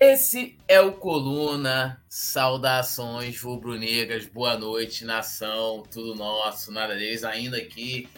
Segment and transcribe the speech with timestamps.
[0.00, 2.00] Esse é o Coluna.
[2.08, 4.26] Saudações rubro-negras.
[4.26, 5.82] Boa noite, nação.
[5.90, 7.24] Tudo nosso, nada deles.
[7.24, 8.08] Ainda aqui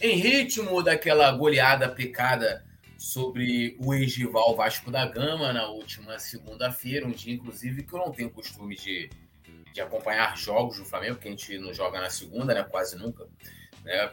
[0.00, 2.64] em ritmo daquela goleada aplicada
[2.96, 7.06] sobre o ex-rival Vasco da Gama na última segunda-feira.
[7.06, 9.10] Um dia, inclusive, que eu não tenho costume de,
[9.74, 12.62] de acompanhar jogos do Flamengo, que a gente não joga na segunda, né?
[12.62, 13.26] Quase nunca.
[13.84, 14.10] Né?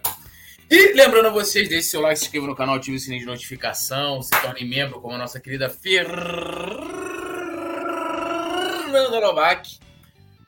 [0.70, 3.26] E lembrando a vocês, deixe seu like, se inscreva no canal, ative o sininho de
[3.26, 6.06] notificação, se torne membro como a nossa querida Fer
[8.94, 9.80] Fernanda Novak.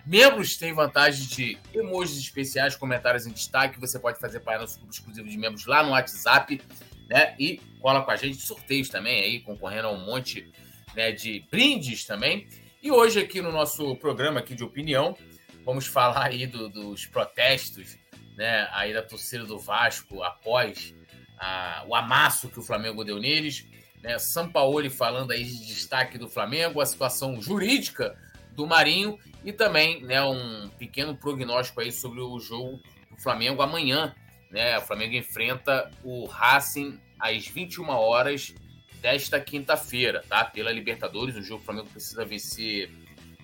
[0.06, 3.80] Membros têm vantagem de emojis especiais, comentários em destaque.
[3.80, 6.62] Você pode fazer parte do nosso grupo exclusivo de membros lá no WhatsApp,
[7.10, 7.36] né?
[7.40, 10.48] E cola com a gente sorteios também aí, concorrendo a um monte
[10.96, 12.48] né, de brindes também.
[12.84, 15.18] E hoje aqui no nosso programa aqui de opinião,
[15.66, 17.98] vamos falar aí do, dos protestos,
[18.38, 18.70] né?
[18.74, 20.94] Aí da torcida do Vasco após
[21.40, 23.66] a, o amasso que o Flamengo deu neles.
[24.04, 28.16] Né, Sampaoli falando aí de destaque do Flamengo, a situação jurídica
[28.56, 34.16] do Marinho e também né, um pequeno prognóstico aí sobre o jogo do Flamengo amanhã.
[34.50, 34.78] Né?
[34.78, 38.54] O Flamengo enfrenta o Racing às 21 horas
[39.02, 40.44] desta quinta-feira, tá?
[40.46, 42.90] Pela Libertadores, um jogo que o Flamengo precisa vencer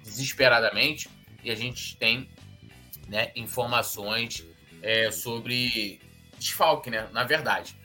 [0.04, 1.08] desesperadamente
[1.44, 2.28] e a gente tem
[3.08, 4.46] né, informações
[4.82, 6.00] é, sobre
[6.40, 7.08] desfalque, né?
[7.12, 7.76] Na verdade.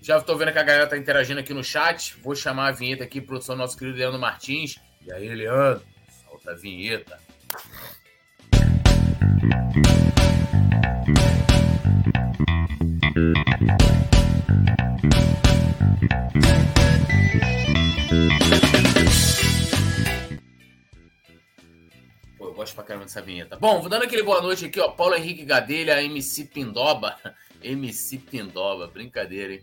[0.00, 2.16] Já estou vendo que a galera está interagindo aqui no chat.
[2.22, 4.76] Vou chamar a vinheta aqui, produção do nosso querido Leandro Martins.
[5.06, 5.91] E aí, Leandro?
[6.44, 7.18] Da vinheta.
[22.38, 23.56] Pô, eu gosto pra caramba dessa vinheta.
[23.56, 24.90] Bom, vou dando aquele boa noite aqui, ó.
[24.90, 27.16] Paulo Henrique Gadelha, MC Pindoba.
[27.62, 29.62] MC Pindoba, brincadeira, hein?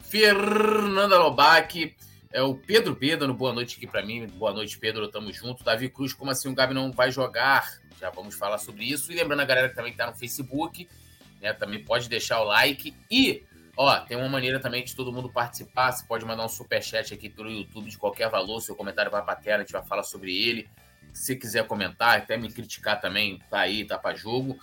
[0.00, 1.94] Fernanda Lobac.
[2.30, 4.26] É o Pedro Pedro, no boa noite aqui para mim.
[4.26, 5.08] Boa noite, Pedro.
[5.08, 5.64] Tamo junto.
[5.64, 7.80] Davi Cruz, como assim o Gabi não vai jogar?
[7.98, 9.10] Já vamos falar sobre isso.
[9.10, 10.86] E lembrando a galera que também tá no Facebook,
[11.40, 11.54] né?
[11.54, 12.94] Também pode deixar o like.
[13.10, 13.42] E,
[13.74, 15.90] ó, tem uma maneira também de todo mundo participar.
[15.90, 18.60] Você pode mandar um super chat aqui pelo YouTube de qualquer valor.
[18.60, 20.68] Seu comentário vai pra tela, a gente vai falar sobre ele.
[21.14, 24.58] Se quiser comentar, até me criticar também, tá aí, tá para jogo.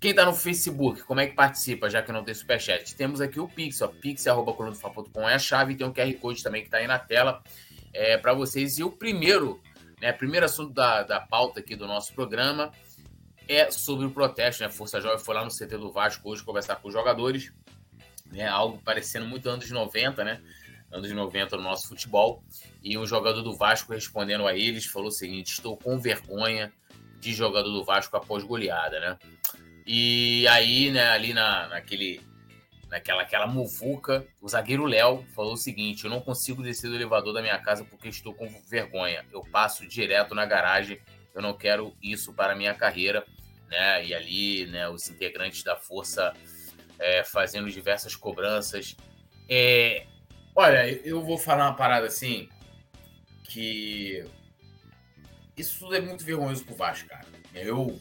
[0.00, 2.94] Quem está no Facebook, como é que participa, já que não tem superchat?
[2.94, 6.68] Temos aqui o Pix, ó, pix.com é a chave, tem o QR Code também que
[6.68, 7.42] está aí na tela
[7.92, 8.78] é, para vocês.
[8.78, 9.60] E o primeiro,
[10.00, 12.72] né, primeiro assunto da, da pauta aqui do nosso programa
[13.46, 14.70] é sobre o protesto, né?
[14.70, 17.52] Força Jovem foi lá no CT do Vasco hoje conversar com os jogadores,
[18.26, 18.46] né?
[18.46, 20.40] Algo parecendo muito anos 90, né?
[20.90, 22.42] Anos 90 no nosso futebol.
[22.82, 26.72] E um jogador do Vasco respondendo a eles falou o seguinte: estou com vergonha
[27.18, 29.18] de jogador do Vasco após goleada, né?
[29.92, 32.20] E aí, né, ali na, naquele,
[32.88, 37.34] naquela aquela muvuca, o zagueiro Léo falou o seguinte: Eu não consigo descer do elevador
[37.34, 39.26] da minha casa porque estou com vergonha.
[39.32, 41.00] Eu passo direto na garagem.
[41.34, 43.26] Eu não quero isso para a minha carreira.
[43.68, 44.06] Né?
[44.06, 46.34] E ali, né, os integrantes da força
[46.96, 48.96] é, fazendo diversas cobranças.
[49.48, 50.06] É,
[50.54, 52.48] olha, eu vou falar uma parada assim
[53.42, 54.24] que
[55.56, 57.26] isso tudo é muito vergonhoso pro Vasco, cara.
[57.52, 58.00] Eu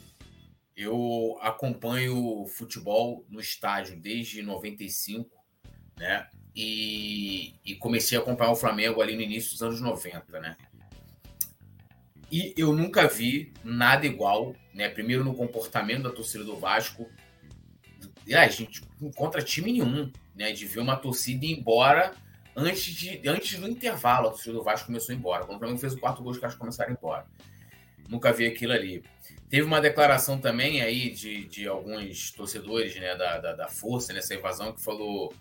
[0.79, 5.29] eu acompanho futebol no estádio desde 95,
[5.97, 6.29] né?
[6.55, 10.55] E, e, comecei a acompanhar o Flamengo ali no início dos anos 90, né?
[12.31, 14.87] E eu nunca vi nada igual, né?
[14.87, 17.09] Primeiro no comportamento da torcida do Vasco.
[18.25, 20.53] E a gente não encontra time nenhum, né?
[20.53, 22.13] De ver uma torcida ir embora
[22.55, 24.27] antes, de, antes do intervalo.
[24.27, 25.45] A torcida do Vasco começou a ir embora.
[25.45, 27.27] Quando o Flamengo fez o quarto gol, os caras começaram a ir embora.
[28.09, 29.03] Nunca vi aquilo ali.
[29.49, 34.35] Teve uma declaração também aí de, de alguns torcedores né, da, da, da Força nessa
[34.35, 35.33] invasão que falou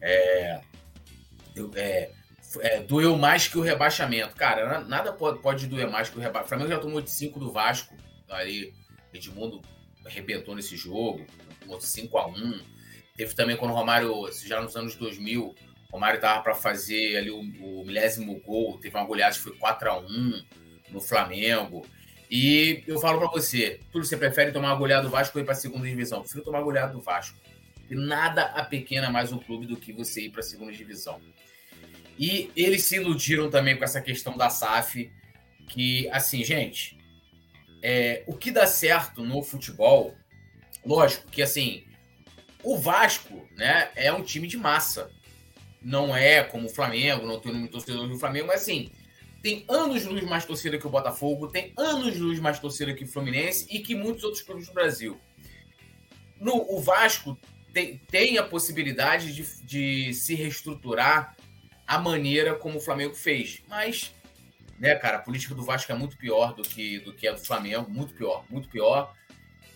[0.00, 0.60] é,
[1.74, 2.10] é,
[2.60, 4.36] é, doeu mais que o rebaixamento.
[4.36, 6.46] Cara, nada pode, pode doer mais que o rebaixamento.
[6.46, 7.94] O Flamengo já tomou de 5 do Vasco.
[8.28, 8.72] Aí
[9.12, 9.60] Edmundo
[10.04, 11.26] arrebentou nesse jogo,
[11.60, 12.60] tomou 5 a 1
[13.16, 15.54] Teve também quando o Romário, já nos anos 2000, o
[15.92, 19.90] Romário estava para fazer ali o, o milésimo gol, teve uma goleada que foi 4
[19.90, 20.42] a 1
[20.90, 21.84] no Flamengo.
[22.30, 25.44] E eu falo para você, tudo você prefere tomar uma goleada do Vasco ou ir
[25.44, 26.20] para a segunda divisão?
[26.20, 27.36] Prefiro tomar uma goleada do Vasco.
[27.90, 31.20] E nada apequena mais um clube do que você ir para a segunda divisão.
[32.16, 35.10] E eles se iludiram também com essa questão da SAF,
[35.66, 36.96] que, assim, gente,
[37.82, 40.14] é, o que dá certo no futebol,
[40.86, 41.82] lógico que, assim,
[42.62, 45.10] o Vasco, né, é um time de massa.
[45.82, 48.92] Não é como o Flamengo, não tem um torcedor do Flamengo, mas, assim,
[49.42, 53.08] tem anos luz mais torcida que o Botafogo, tem anos luz mais torcida que o
[53.08, 55.20] Fluminense e que muitos outros clubes do Brasil.
[56.38, 57.38] No, o Vasco
[57.72, 61.36] tem, tem a possibilidade de, de se reestruturar
[61.86, 64.12] a maneira como o Flamengo fez, mas
[64.80, 65.18] né, cara?
[65.18, 68.14] A política do Vasco é muito pior do que, do que a do Flamengo, muito
[68.14, 69.14] pior, muito pior.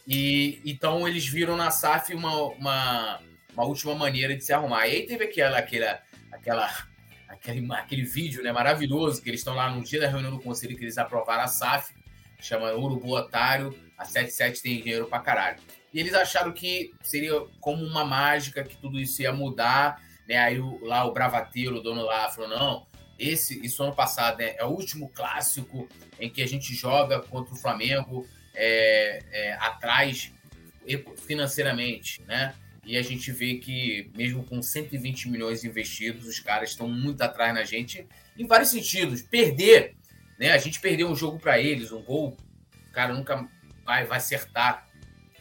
[0.08, 3.20] E então eles viram na SAF uma, uma,
[3.52, 4.86] uma última maneira de se arrumar.
[4.88, 6.02] E aí teve aquela, aquela,
[6.32, 6.88] aquela,
[7.28, 10.76] aquele, aquele vídeo né, maravilhoso que eles estão lá no dia da reunião do conselho
[10.76, 11.94] que eles aprovaram a SAF,
[12.40, 15.58] chama Urubu Otário, a 77 tem dinheiro pra caralho.
[15.92, 20.02] E eles acharam que seria como uma mágica, que tudo isso ia mudar.
[20.28, 20.36] Né?
[20.36, 22.86] Aí o, lá o Bravateiro, o dono lá, falou: não,
[23.18, 25.88] esse, isso ano passado né, é o último clássico
[26.18, 30.32] em que a gente joga contra o Flamengo é, é, atrás
[31.26, 32.54] financeiramente, né?
[32.84, 37.54] E a gente vê que, mesmo com 120 milhões investidos, os caras estão muito atrás
[37.54, 39.22] na gente em vários sentidos.
[39.22, 39.96] Perder,
[40.38, 40.52] né?
[40.52, 42.36] A gente perdeu um jogo para eles, um gol,
[42.88, 43.48] o cara nunca
[43.84, 44.86] vai, vai acertar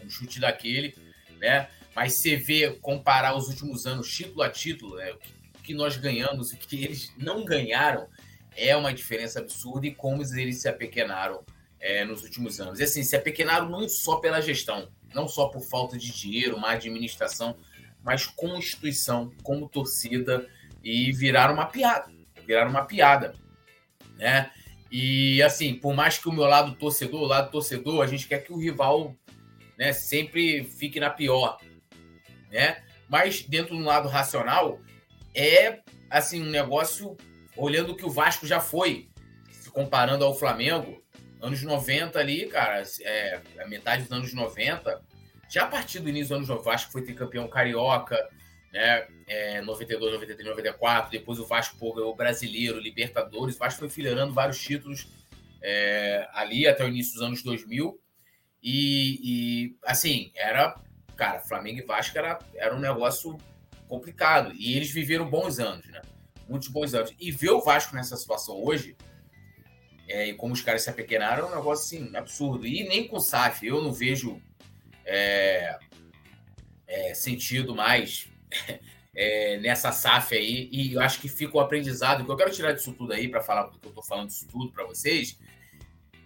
[0.04, 0.96] um chute daquele,
[1.40, 1.68] né?
[1.96, 5.12] Mas você vê, comparar os últimos anos, título a título, né?
[5.12, 8.08] o que nós ganhamos e o que eles não ganharam,
[8.56, 11.44] é uma diferença absurda e como eles se apequenaram
[11.80, 12.80] é, nos últimos anos.
[12.80, 16.72] E assim, se apequenaram não só pela gestão, não só por falta de dinheiro, má
[16.72, 17.58] administração,
[18.04, 20.48] mas como instituição, como torcida,
[20.84, 22.12] e viraram uma piada.
[22.46, 23.34] Viraram uma piada.
[24.18, 24.52] Né?
[24.92, 28.40] E assim, por mais que o meu lado torcedor, o lado torcedor, a gente quer
[28.40, 29.16] que o rival
[29.78, 31.58] né, sempre fique na pior.
[32.52, 32.84] Né?
[33.10, 34.80] Mas dentro do lado racional,
[35.34, 35.80] é
[36.10, 37.18] assim um negócio
[37.56, 39.10] olhando o que o Vasco já foi,
[39.52, 41.03] se comparando ao Flamengo,
[41.44, 45.02] anos 90 ali, cara, é, a metade dos anos 90,
[45.50, 48.18] já a partir do início dos anos 90, o Vasco foi ter campeão carioca,
[48.72, 49.06] né?
[49.28, 54.34] É, 92, 93, 94, depois o Vasco pô, ganhou brasileiro, Libertadores, o Vasco foi filerando
[54.34, 55.08] vários títulos
[55.62, 58.00] é, ali até o início dos anos 2000.
[58.62, 60.80] E, e, assim, era,
[61.16, 63.38] cara, Flamengo e Vasco era, era um negócio
[63.88, 64.54] complicado.
[64.56, 66.02] E eles viveram bons anos, né?
[66.48, 67.14] Muitos bons anos.
[67.20, 68.96] E ver o Vasco nessa situação hoje,
[70.08, 72.68] é, e como os caras se apequenaram, é um negócio assim, absurdo.
[72.68, 74.42] E nem com o SAF, eu não vejo
[75.06, 75.78] é,
[76.88, 78.28] é, sentido mais
[79.16, 80.70] é, nessa SAF aí.
[80.72, 82.26] E eu acho que fica o aprendizado.
[82.26, 84.72] Que eu quero tirar disso tudo aí, para falar porque eu estou falando disso tudo
[84.72, 85.40] para vocês,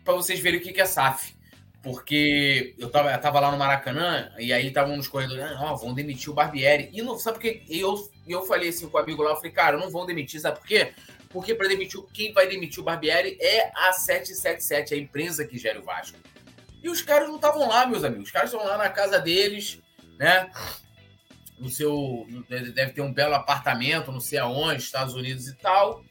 [0.04, 1.36] para vocês verem o que é SAF.
[1.84, 5.94] Porque eu tava, eu tava lá no Maracanã e aí estavam nos corredores, ah, vão
[5.94, 6.90] demitir o Barbieri.
[6.92, 7.62] E não, sabe por quê?
[7.70, 10.42] E eu, eu falei assim com o amigo lá, eu falei, cara, não vão demitir,
[10.42, 10.94] sabe por quê?
[11.30, 15.80] Porque para demitir, quem vai demitir o Barbieri é a 777, a empresa que gera
[15.80, 16.18] o Vasco.
[16.82, 18.26] E os caras não estavam lá, meus amigos.
[18.26, 19.80] Os caras estão lá na casa deles,
[20.18, 20.52] né?
[21.60, 22.26] No seu.
[22.48, 26.04] Deve ter um belo apartamento, não sei aonde, Estados Unidos e tal.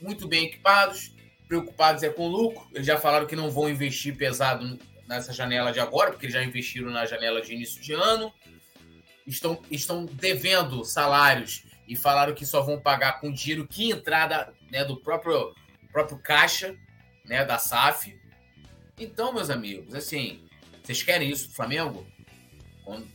[0.00, 1.12] Muito bem equipados
[1.52, 2.66] preocupados é com o lucro.
[2.72, 6.90] Eles já falaram que não vão investir pesado nessa janela de agora, porque já investiram
[6.90, 8.32] na janela de início de ano.
[9.26, 14.84] Estão, estão devendo salários e falaram que só vão pagar com dinheiro que entrada né,
[14.84, 15.54] do próprio,
[15.90, 16.76] próprio caixa
[17.24, 18.18] né, da SAF.
[18.98, 20.46] Então, meus amigos, assim,
[20.82, 22.06] vocês querem isso do Flamengo?
[22.84, 23.06] Quando...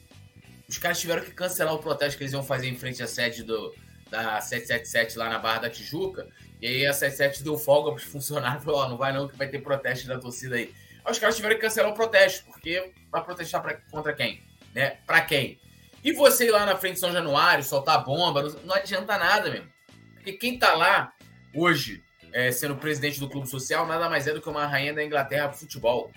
[0.68, 3.42] Os caras tiveram que cancelar o protesto que eles iam fazer em frente à sede
[3.42, 3.74] do,
[4.10, 6.28] da 777 lá na Barra da Tijuca
[6.62, 9.48] e aí a 77 deu folga para os funcionários, falou, não vai não que vai
[9.48, 10.74] ter protesto da torcida aí.
[11.06, 14.44] Aí os caras tiveram que cancelar o protesto, porque vai protestar pra, contra quem?
[14.74, 14.98] Né?
[15.06, 15.60] Para quem?
[16.04, 19.68] E você ir lá na frente de São Januário, soltar bomba, não, adianta nada mesmo.
[20.14, 21.14] Porque quem tá lá
[21.54, 25.04] hoje, é, sendo presidente do clube social, nada mais é do que uma rainha da
[25.04, 26.12] Inglaterra pro futebol.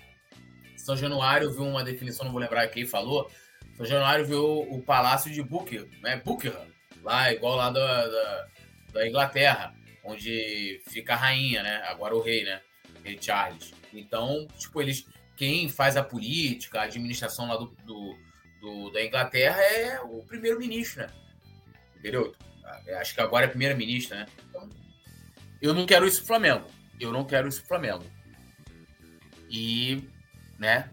[0.77, 3.29] São Januário viu uma definição, não vou lembrar quem falou.
[3.75, 6.21] São Januário viu o palácio de Buckingham, né?
[6.23, 6.67] Buckingham,
[7.03, 8.47] lá, igual lá da, da,
[8.93, 11.83] da Inglaterra onde fica a rainha, né?
[11.87, 12.61] Agora o rei, né?
[13.03, 13.73] Rei Charles.
[13.93, 15.05] Então, tipo, eles.
[15.35, 18.15] Quem faz a política, a administração lá do, do,
[18.61, 21.09] do da Inglaterra é o primeiro-ministro, né?
[21.97, 22.33] Entendeu?
[22.99, 24.25] Acho que agora é primeira-ministra, né?
[24.49, 24.69] Então,
[25.61, 26.65] eu não quero isso pro Flamengo.
[26.99, 28.05] Eu não quero isso pro Flamengo.
[29.49, 30.07] E,
[30.57, 30.89] né?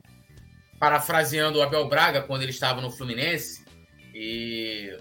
[0.81, 3.65] Parafraseando o Abel Braga quando ele estava no Fluminense,
[4.15, 4.99] e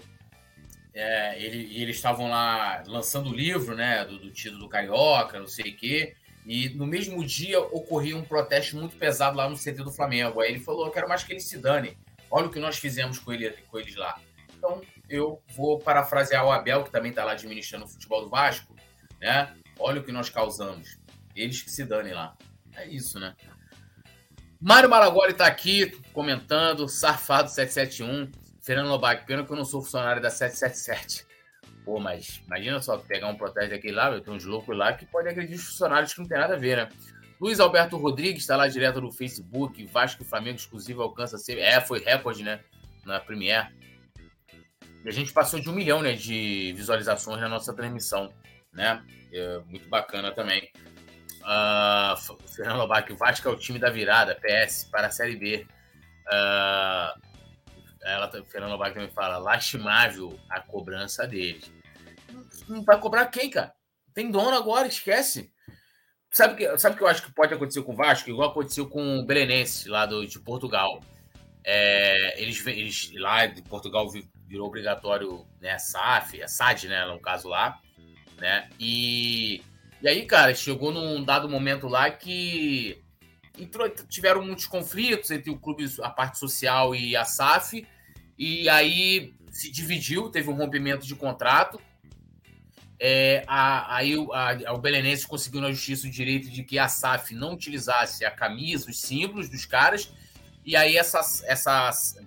[0.94, 5.46] é, ele, eles estavam lá lançando o livro, né, do, do título do Carioca, não
[5.46, 6.14] sei o quê,
[6.46, 10.40] e no mesmo dia ocorria um protesto muito pesado lá no CT do Flamengo.
[10.40, 11.96] Aí ele falou: Eu quero mais que eles se dane.
[12.30, 14.20] Olha o que nós fizemos com, ele, com eles lá.
[14.56, 18.74] Então, eu vou parafrasear o Abel, que também está lá administrando o futebol do Vasco,
[19.20, 19.54] né?
[19.78, 20.98] Olha o que nós causamos.
[21.34, 22.36] Eles que se danem lá.
[22.74, 23.34] É isso, né?
[24.60, 28.30] Mário Maragoli está aqui comentando, Safado 771.
[28.60, 31.26] Fernando Lobac, pena que eu não sou funcionário da 777.
[31.84, 35.28] Pô, mas imagina só pegar um protesto daquele lá, tem uns loucos lá que pode
[35.28, 36.88] agredir os funcionários que não tem nada a ver, né?
[37.40, 39.84] Luiz Alberto Rodrigues está lá direto no Facebook.
[39.86, 41.38] Vasco e Flamengo exclusivo alcança.
[41.38, 41.58] Ser...
[41.58, 42.60] É, foi recorde, né?
[43.04, 43.68] Na Premiere.
[45.04, 48.32] E a gente passou de um milhão né, de visualizações na nossa transmissão,
[48.72, 49.02] né?
[49.32, 50.70] É muito bacana também.
[52.54, 55.66] Fernando Lobac, Vasco é o time da virada, PS, para a Série B.
[56.26, 57.20] Uh,
[58.02, 61.72] ela, Fernando Lobac também fala, lastimável a cobrança deles.
[62.68, 63.72] Não vai cobrar quem, cara?
[64.12, 65.50] Tem dono agora, esquece.
[66.38, 68.30] Sabe que, sabe que eu acho que pode acontecer com o Vasco?
[68.30, 71.02] Igual aconteceu com o Belenense, lá do, de Portugal.
[71.64, 74.08] É, eles, eles lá de Portugal
[74.46, 77.80] virou obrigatório né, a SAF, a SAD, né, no caso lá,
[78.36, 78.68] né?
[78.78, 79.60] E,
[80.00, 83.02] e aí, cara, chegou num dado momento lá que
[83.58, 87.84] entrou, tiveram muitos conflitos entre o clube, a parte social e a SAF,
[88.38, 91.80] e aí se dividiu, teve um rompimento de contrato.
[93.00, 97.52] É, aí a, o Belenense conseguiu na justiça o direito de que a SAF não
[97.52, 100.12] utilizasse a camisa, os símbolos dos caras,
[100.64, 101.44] e aí essas,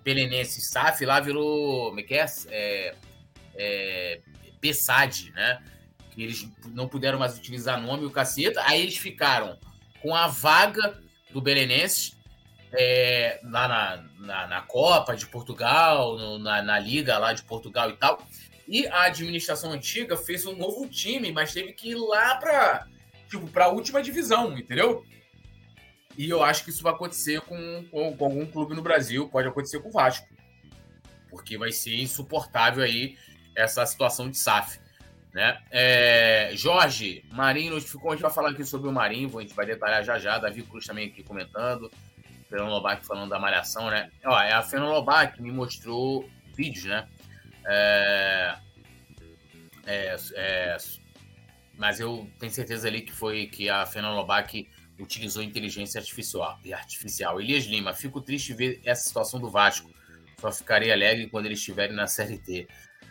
[0.04, 2.26] Belenenses SAF lá virou, como é que é?
[2.48, 2.96] é,
[3.56, 4.22] é
[5.34, 5.64] né?
[6.12, 9.58] Que eles não puderam mais utilizar nome e o caceta, aí eles ficaram
[10.02, 11.00] com a vaga
[11.32, 12.18] do Belenenses
[12.74, 17.90] é, lá na, na, na, Copa de Portugal, no, na, na Liga lá de Portugal
[17.90, 18.26] e tal.
[18.68, 22.88] E a administração antiga fez um novo time, mas teve que ir lá para
[23.30, 25.06] tipo, a última divisão, entendeu?
[26.18, 29.48] E eu acho que isso vai acontecer com, com, com, algum clube no Brasil, pode
[29.48, 30.28] acontecer com o Vasco.
[31.30, 33.18] Porque vai ser insuportável aí
[33.56, 34.80] essa situação de SAF.
[35.34, 35.58] Né?
[35.72, 39.66] É, Jorge, Marinho notificou, a gente vai falar aqui sobre o Marinho, a gente vai
[39.66, 41.90] detalhar já já, Davi Cruz também aqui comentando,
[42.50, 44.12] Fernando Lobac falando da malhação, né?
[44.26, 47.08] Ó, é a Fernando Lobac me mostrou vídeos, né?
[47.66, 48.56] É,
[49.86, 50.78] é, é,
[51.78, 54.68] mas eu tenho certeza ali que foi que a Fernando Lobac
[55.00, 56.60] utilizou inteligência artificial.
[56.74, 57.42] artificial.
[57.42, 59.92] Elias Lima, fico triste ver essa situação do Vasco.
[60.40, 62.68] Só ficarei alegre quando eles estiverem na Série T.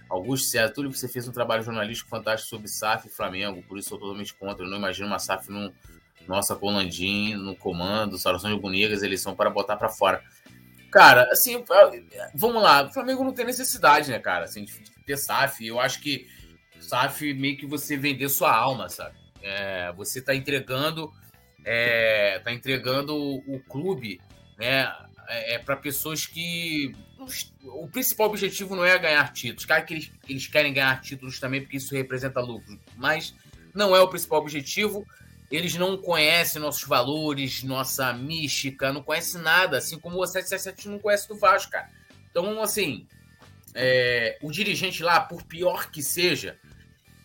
[0.08, 3.94] Augusto César, Túlio, você fez um trabalho jornalístico fantástico sobre SAF e Flamengo, por isso
[3.94, 4.64] eu totalmente contra.
[4.64, 5.72] Eu não imagino uma SAF no
[6.26, 10.22] nossa Colandim no comando, Saudações Bonigas, eles são para botar para fora.
[10.90, 11.64] Cara, assim,
[12.34, 14.72] vamos lá, o Flamengo não tem necessidade, né, cara, assim, de
[15.06, 15.64] ter SAF.
[15.64, 16.26] Eu acho que
[16.80, 19.16] SAF meio que você vender sua alma, sabe?
[19.42, 21.12] É, você tá entregando,
[21.64, 24.20] é, tá entregando o, clube,
[24.58, 24.92] né,
[25.28, 26.92] é, é para pessoas que
[27.64, 29.64] o principal objetivo não é ganhar títulos.
[29.64, 32.80] Claro que eles, eles querem ganhar títulos também, porque isso representa lucro.
[32.96, 33.34] Mas
[33.74, 35.06] não é o principal objetivo.
[35.50, 39.78] Eles não conhecem nossos valores, nossa mística, não conhecem nada.
[39.78, 41.90] Assim como o 777 não conhece do Vasco, cara.
[42.30, 43.06] Então, assim,
[43.74, 46.56] é, o dirigente lá, por pior que seja,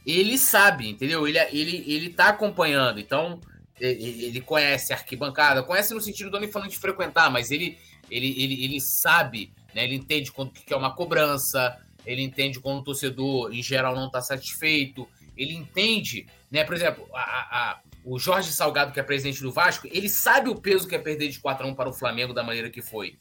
[0.06, 1.28] ele sabe, entendeu?
[1.28, 3.00] Ele, ele, ele tá acompanhando.
[3.00, 3.40] Então,
[3.80, 7.78] ele conhece a arquibancada, conhece no sentido do nem falando de frequentar, mas ele,
[8.10, 9.84] ele, ele, ele sabe né?
[9.84, 14.08] Ele entende quando que é uma cobrança, ele entende quando o torcedor, em geral, não
[14.08, 15.08] está satisfeito.
[15.36, 16.64] Ele entende, né?
[16.64, 20.56] Por exemplo, a, a, o Jorge Salgado, que é presidente do Vasco, ele sabe o
[20.56, 23.18] peso que é perder de 4 a 1 para o Flamengo da maneira que foi.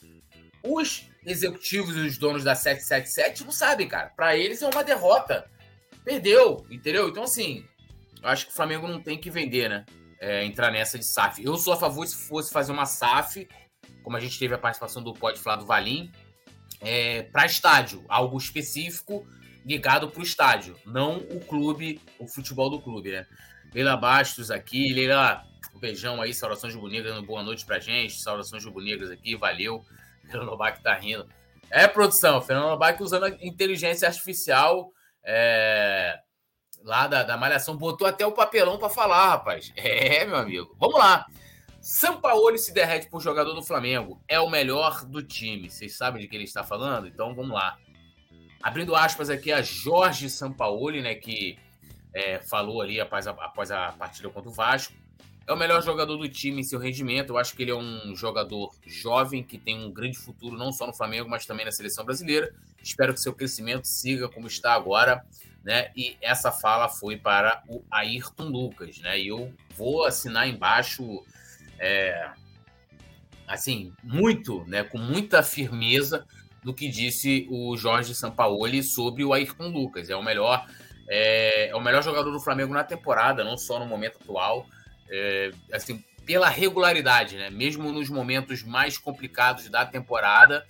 [0.62, 4.10] Os executivos e os donos da 777 não sabem, cara.
[4.14, 5.50] Para eles é uma derrota.
[6.04, 7.08] Perdeu, entendeu?
[7.08, 7.64] Então, assim,
[8.22, 9.86] eu acho que o Flamengo não tem que vender, né?
[10.20, 11.42] É, entrar nessa de SAF.
[11.42, 13.48] Eu sou a favor se fosse fazer uma SAF,
[14.02, 16.12] como a gente teve a participação do Pode Falar do Valim,
[16.82, 19.26] é, para estádio, algo específico
[19.64, 23.26] ligado para o estádio, não o clube, o futebol do clube, né?
[23.74, 29.10] Leila Bastos aqui, Leila, um beijão aí, saudações bonitas, boa noite pra gente, saudações bonitas
[29.10, 29.84] aqui, valeu.
[30.22, 31.28] Fernando Lobac tá rindo.
[31.68, 34.92] É, produção, Fernando Lobac usando a inteligência artificial
[35.24, 36.20] é,
[36.84, 39.72] lá da, da Malhação, botou até o papelão para falar, rapaz.
[39.76, 40.76] É, meu amigo.
[40.78, 41.26] Vamos lá.
[41.80, 44.22] Sampaoli se derrete por jogador do Flamengo.
[44.28, 45.68] É o melhor do time.
[45.68, 47.08] Vocês sabem de que ele está falando?
[47.08, 47.76] Então vamos lá.
[48.62, 51.58] Abrindo aspas aqui a Jorge Sampaoli, né, que
[52.14, 54.94] é, falou ali após a, após a partida contra o Vasco.
[55.46, 57.30] É o melhor jogador do time em seu rendimento.
[57.30, 60.86] Eu acho que ele é um jogador jovem que tem um grande futuro, não só
[60.86, 62.54] no Flamengo, mas também na seleção brasileira.
[62.82, 65.22] Espero que seu crescimento siga como está agora.
[65.62, 65.90] Né?
[65.94, 68.98] E essa fala foi para o Ayrton Lucas.
[69.00, 69.20] Né?
[69.20, 71.22] E eu vou assinar embaixo
[71.78, 72.30] é,
[73.46, 76.26] assim, muito, né, com muita firmeza
[76.62, 80.08] do que disse o Jorge Sampaoli sobre o Ayrton Lucas.
[80.08, 80.66] É o melhor,
[81.08, 84.66] é, é o melhor jogador do Flamengo na temporada, não só no momento atual.
[85.10, 87.50] É, assim, pela regularidade, né?
[87.50, 90.66] Mesmo nos momentos mais complicados da temporada,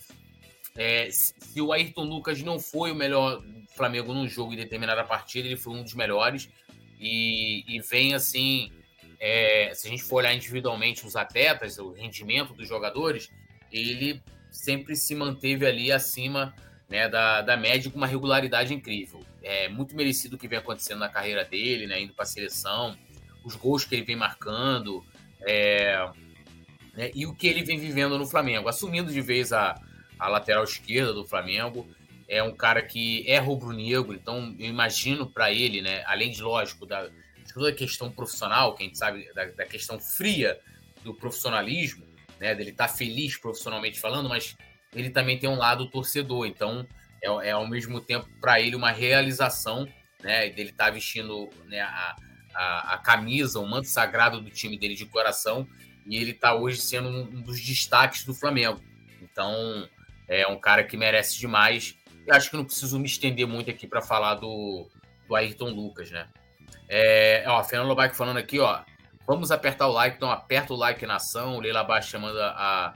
[0.77, 3.43] é, se o Ayrton Lucas não foi o melhor
[3.77, 6.49] Flamengo num jogo em determinada partida, ele foi um dos melhores
[6.99, 8.73] e, e vem assim
[9.21, 13.31] é, se a gente for olhar individualmente os atletas, o rendimento dos jogadores,
[13.73, 16.55] ele sempre se manteve ali acima
[16.89, 19.21] né, da, da média com uma regularidade incrível.
[19.43, 22.97] É muito merecido o que vem acontecendo na carreira dele, né, indo para a seleção,
[23.45, 25.05] os gols que ele vem marcando.
[25.43, 26.09] É,
[26.95, 29.81] né, e o que ele vem vivendo no Flamengo, assumindo de vez a,
[30.19, 31.87] a lateral esquerda do Flamengo.
[32.27, 36.87] É um cara que é rubro-negro, então eu imagino para ele, né, além de lógico
[36.87, 37.07] da
[37.45, 40.59] de toda a questão profissional, que a gente sabe da, da questão fria
[41.03, 42.07] do profissionalismo,
[42.41, 44.57] né, dele estar tá feliz profissionalmente falando, mas
[44.95, 46.87] ele também tem um lado torcedor, então
[47.23, 49.89] é, é ao mesmo tempo para ele uma realização,
[50.23, 52.17] né, dele estar tá vestindo né, a,
[52.55, 55.67] a, a, camisa, o manto sagrado do time dele de coração,
[56.07, 58.83] e ele está hoje sendo um dos destaques do Flamengo.
[59.23, 59.89] Então,
[60.29, 61.97] é um cara que merece demais.
[62.27, 64.89] E acho que não preciso me estender muito aqui para falar do,
[65.27, 66.29] do Ayrton Lucas, né?
[66.89, 68.83] É, ó, Fernando Lobac falando aqui, ó.
[69.27, 71.59] Vamos apertar o like, então aperta o like na ação.
[71.59, 72.95] Leila Baixo chamando a,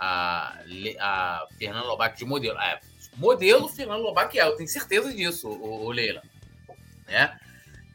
[0.00, 0.58] a,
[0.98, 2.58] a Fernando Lobac de modelo.
[2.58, 2.80] É,
[3.16, 6.22] modelo Fernando Lobac é, eu tenho certeza disso, o, o Leila.
[7.06, 7.38] Né?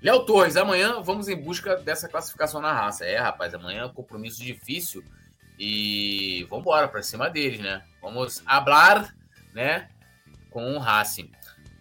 [0.01, 3.05] Léo Torres, amanhã vamos em busca dessa classificação na raça.
[3.05, 5.03] É, rapaz, amanhã é um compromisso difícil
[5.57, 7.83] e vamos embora para cima deles, né?
[8.01, 9.15] Vamos hablar,
[9.53, 9.89] né,
[10.51, 11.31] com o Racing.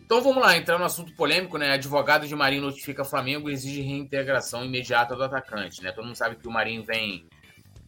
[0.00, 1.72] Então vamos lá, entrar no assunto polêmico, né?
[1.72, 5.92] Advogado de Marinho notifica Flamengo e exige reintegração imediata do atacante, né?
[5.92, 7.26] Todo mundo sabe que o Marinho vem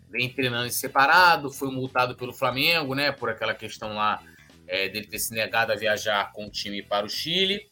[0.09, 4.23] vem treinando em separado, foi multado pelo Flamengo, né, por aquela questão lá
[4.67, 7.69] é, dele ter se negado a viajar com o time para o Chile,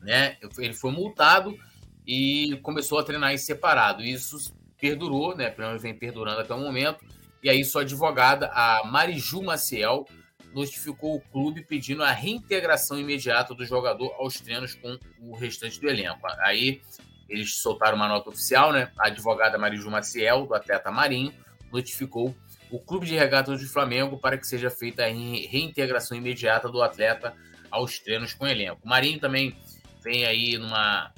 [0.00, 0.36] né?
[0.58, 1.58] Ele foi multado
[2.06, 4.04] e começou a treinar em separado.
[4.04, 5.50] Isso perdurou, né?
[5.50, 7.04] Pelo menos vem perdurando até o momento.
[7.42, 10.06] E aí sua advogada, a Mariju Maciel,
[10.54, 15.88] notificou o clube pedindo a reintegração imediata do jogador aos treinos com o restante do
[15.88, 16.20] elenco.
[16.40, 16.80] Aí
[17.28, 18.90] eles soltaram uma nota oficial, né?
[18.98, 21.32] A advogada Mariju Maciel, do atleta Marinho,
[21.72, 22.34] notificou
[22.70, 27.34] o Clube de Regatas do Flamengo para que seja feita a reintegração imediata do atleta
[27.70, 28.80] aos treinos com o elenco.
[28.84, 29.56] O Marinho também
[30.02, 31.12] vem aí numa,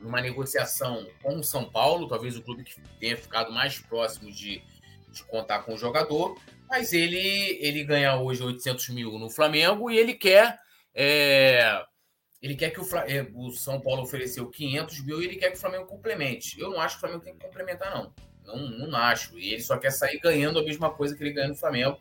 [0.00, 4.62] numa negociação com o São Paulo, talvez o clube que tenha ficado mais próximo de,
[5.10, 9.98] de contar com o jogador, mas ele, ele ganha hoje 800 mil no Flamengo e
[9.98, 10.58] ele quer
[10.94, 11.82] é,
[12.42, 15.56] ele quer que o, é, o, São Paulo ofereceu 500 mil e ele quer que
[15.56, 16.60] o Flamengo complemente.
[16.60, 18.12] Eu não acho que o Flamengo tem que complementar, não.
[18.44, 19.38] Não, não acho.
[19.38, 22.00] E ele só quer sair ganhando a mesma coisa que ele ganha no Flamengo.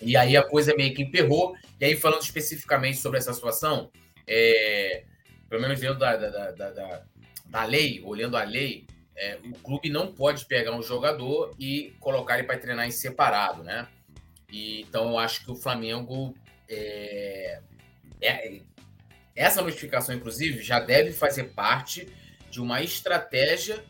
[0.00, 1.54] E aí a coisa meio que emperrou.
[1.78, 3.90] E aí, falando especificamente sobre essa situação,
[4.26, 5.04] é,
[5.48, 7.02] pelo menos dentro da, da, da, da,
[7.44, 12.38] da lei, olhando a lei, é, o clube não pode pegar um jogador e colocar
[12.38, 13.88] ele para treinar em separado, né?
[14.50, 16.34] E, então eu acho que o Flamengo
[16.68, 17.60] é,
[18.20, 18.60] é,
[19.36, 22.08] essa notificação, inclusive, já deve fazer parte
[22.50, 23.84] de uma estratégia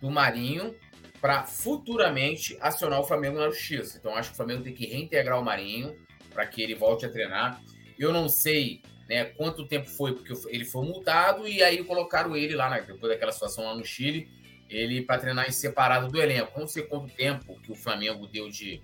[0.00, 0.76] do Marinho
[1.20, 3.96] para futuramente acionar o Flamengo na justiça.
[3.96, 5.96] Então, acho que o Flamengo tem que reintegrar o Marinho
[6.34, 7.60] para que ele volte a treinar.
[7.98, 12.54] Eu não sei né, quanto tempo foi, porque ele foi multado e aí colocaram ele
[12.54, 14.28] lá, né, depois daquela situação lá no Chile,
[14.68, 16.58] ele para treinar em separado do elenco.
[16.58, 18.82] Não sei quanto tempo que o Flamengo deu de,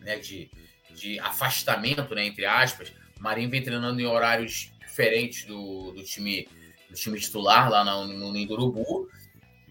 [0.00, 0.50] né, de,
[0.90, 2.92] de afastamento, né, entre aspas.
[3.18, 6.46] O Marinho vem treinando em horários diferentes do, do time
[6.90, 9.08] do time titular lá no, no Ninho.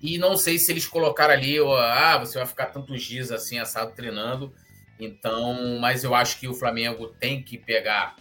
[0.01, 3.93] E não sei se eles colocaram ali, ah, você vai ficar tantos dias assim assado
[3.93, 4.53] treinando.
[4.97, 8.15] Então, mas eu acho que o Flamengo tem que pegar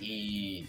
[0.00, 0.66] e,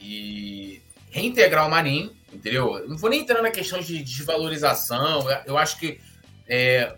[0.00, 2.86] e reintegrar o Marinho, entendeu?
[2.88, 5.24] Não vou nem entrar na questão de desvalorização.
[5.46, 6.00] Eu acho que
[6.48, 6.96] é,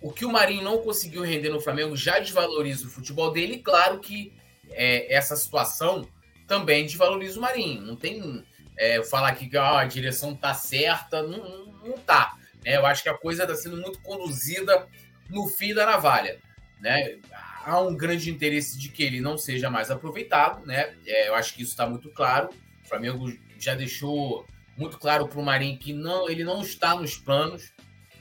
[0.00, 3.54] o que o Marinho não conseguiu render no Flamengo já desvaloriza o futebol dele.
[3.54, 4.32] E claro que
[4.70, 6.06] é, essa situação
[6.46, 7.82] também desvaloriza o Marinho.
[7.82, 8.44] Não tem
[8.76, 12.36] é, falar aqui que ó, a direção tá certa, não, não tá.
[12.64, 12.76] Né?
[12.76, 14.86] Eu acho que a coisa está sendo muito conduzida
[15.28, 16.38] no fio da navalha.
[16.80, 17.18] Né?
[17.64, 20.64] Há um grande interesse de que ele não seja mais aproveitado.
[20.66, 20.94] Né?
[21.06, 22.50] É, eu acho que isso está muito claro.
[22.84, 27.16] O Flamengo já deixou muito claro para o Marinho que não, ele não está nos
[27.16, 27.72] planos,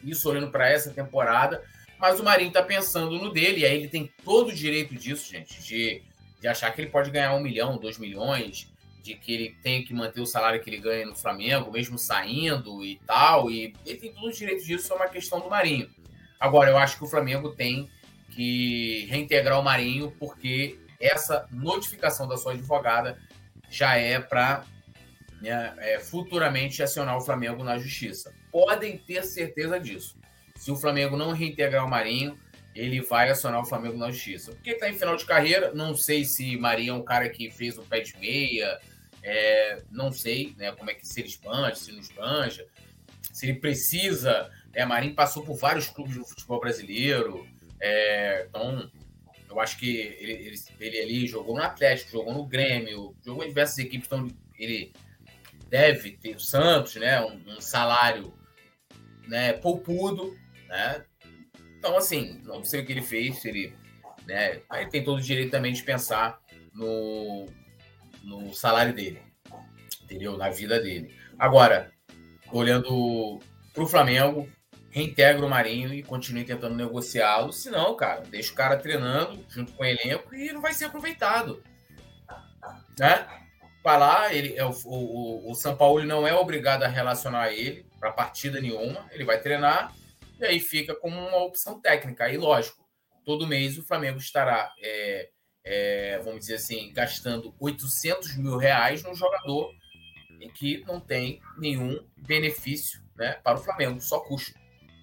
[0.03, 1.63] isso olhando para essa temporada,
[1.99, 5.31] mas o Marinho está pensando no dele, e aí ele tem todo o direito disso,
[5.31, 6.03] gente, de
[6.43, 8.69] de achar que ele pode ganhar um milhão, dois milhões,
[9.01, 12.84] de que ele tem que manter o salário que ele ganha no Flamengo, mesmo saindo
[12.84, 13.49] e tal.
[13.49, 15.89] E ele tem todo o direito disso, é uma questão do Marinho.
[16.38, 17.89] Agora, eu acho que o Flamengo tem
[18.32, 23.17] que reintegrar o Marinho, porque essa notificação da sua advogada
[23.69, 24.65] já é para
[25.39, 28.34] né, é, futuramente acionar o Flamengo na justiça.
[28.51, 30.17] Podem ter certeza disso.
[30.58, 32.38] Se o Flamengo não reintegrar o Marinho,
[32.75, 34.51] ele vai acionar o Flamengo na justiça.
[34.51, 37.77] Porque está em final de carreira, não sei se Maria é um cara que fez
[37.77, 38.79] o pé de meia,
[39.21, 42.65] é, não sei né, como é que se ele espanja, se não espanja,
[43.31, 44.51] se ele precisa.
[44.73, 47.47] É, Marinho passou por vários clubes do futebol brasileiro,
[47.79, 48.89] é, então
[49.49, 53.49] eu acho que ele, ele, ele, ali jogou no Atlético, jogou no Grêmio, jogou em
[53.49, 54.91] diversas equipes, então ele
[55.69, 58.33] deve ter o Santos, né, um, um salário
[59.27, 61.05] né, poupudo, Né?
[61.84, 63.76] Então, assim, não sei o que ele fez, ele,
[64.26, 66.39] né, ele tem todo o direito também de pensar
[66.74, 67.46] no,
[68.24, 69.22] no salário dele,
[70.02, 70.38] entendeu?
[70.38, 71.13] Na vida dele.
[71.38, 71.91] Agora,
[72.54, 73.38] olhando
[73.74, 74.50] para o Flamengo,
[74.91, 77.52] reintegra o Marinho e continue tentando negociá-lo.
[77.52, 81.62] Senão, cara, deixa o cara treinando junto com o elenco e não vai ser aproveitado.
[82.98, 83.28] Né?
[83.84, 87.86] Vai lá, ele, é o, o, o São Paulo não é obrigado a relacionar ele
[88.00, 89.06] para partida nenhuma.
[89.12, 89.93] Ele vai treinar
[90.43, 92.25] e aí fica como uma opção técnica.
[92.25, 92.86] Aí, lógico,
[93.25, 95.29] todo mês o Flamengo estará, é,
[95.63, 99.73] é, vamos dizer assim, gastando 800 mil reais num jogador
[100.41, 104.60] em que não tem nenhum benefício né, para o Flamengo, só custo.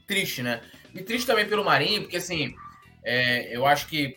[0.06, 0.62] Triste, né?
[0.92, 2.54] E triste também pelo Marinho, porque assim,
[3.02, 4.16] é, eu acho que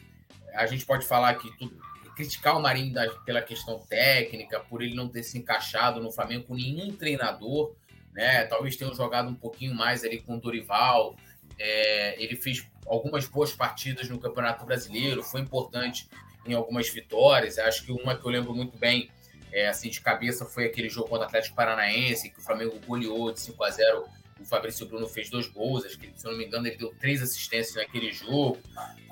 [0.54, 1.80] a gente pode falar que tudo,
[2.16, 6.46] criticar o Marinho da, pela questão técnica, por ele não ter se encaixado no Flamengo
[6.46, 7.76] com nenhum treinador,
[8.14, 8.46] né?
[8.46, 11.16] Talvez tenha jogado um pouquinho mais ali com o Dorival.
[11.60, 16.08] É, ele fez algumas boas partidas no Campeonato Brasileiro, foi importante
[16.46, 17.58] em algumas vitórias.
[17.58, 19.10] Acho que uma que eu lembro muito bem,
[19.52, 23.32] é, assim, de cabeça, foi aquele jogo contra o Atlético Paranaense, que o Flamengo goleou
[23.32, 24.06] de 5 a 0
[24.44, 26.94] o Fabrício Bruno fez dois gols, acho que, se eu não me engano, ele deu
[27.00, 28.58] três assistências naquele jogo.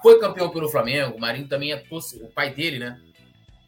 [0.01, 1.15] Foi campeão pelo Flamengo.
[1.15, 3.01] O Marinho também é torcedor, o pai dele, né?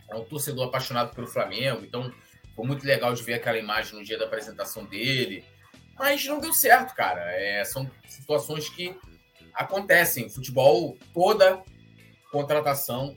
[0.09, 1.83] É um torcedor apaixonado pelo Flamengo.
[1.83, 2.13] Então,
[2.55, 5.43] foi muito legal de ver aquela imagem no dia da apresentação dele.
[5.97, 7.21] Mas não deu certo, cara.
[7.31, 8.95] É, são situações que
[9.53, 10.29] acontecem.
[10.29, 11.63] Futebol, toda
[12.31, 13.15] contratação,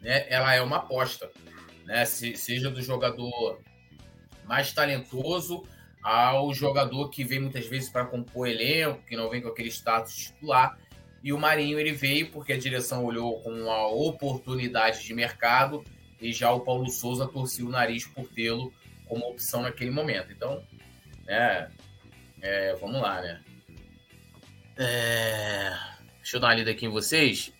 [0.00, 1.30] né, ela é uma aposta.
[1.84, 2.04] Né?
[2.04, 3.60] Se, seja do jogador
[4.44, 5.64] mais talentoso
[6.02, 10.14] ao jogador que vem muitas vezes para compor elenco, que não vem com aquele status
[10.14, 10.78] titular.
[11.22, 15.82] E o Marinho ele veio porque a direção olhou como uma oportunidade de mercado
[16.20, 18.72] e já o Paulo Souza torceu o nariz por tê-lo
[19.06, 20.32] como opção naquele momento.
[20.32, 20.62] Então,
[21.24, 21.70] né,
[22.40, 23.42] é, vamos lá, né?
[24.76, 25.72] É,
[26.16, 27.52] deixa eu dar uma lida aqui em vocês.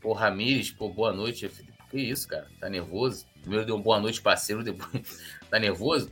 [0.00, 1.50] Pô, Ramires, pô, boa noite.
[1.90, 2.48] Que isso, cara?
[2.58, 3.26] Tá nervoso?
[3.40, 6.10] Primeiro deu boa noite, parceiro, depois tá nervoso.